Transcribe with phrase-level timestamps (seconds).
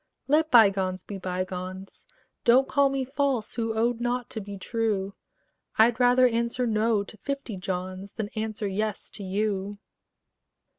[0.27, 2.07] Let bygones be bygones:
[2.43, 5.13] Don't call me false, who owed not to be true:
[5.77, 9.77] I'd rather answer "No" to fifty Johns Than answer "Yes" to you.